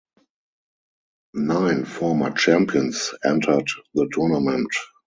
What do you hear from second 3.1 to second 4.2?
entered the